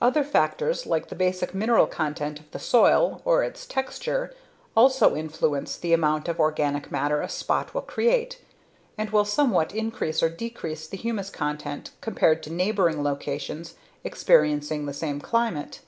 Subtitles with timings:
[0.00, 4.32] Other factors, like the basic mineral content of the soil or its texture,
[4.76, 8.38] also influence the amount of organic matter a spot will create
[8.96, 13.74] and will somewhat increase or decrease the humus content compared to neighboring locations
[14.04, 15.80] experiencing the same climate.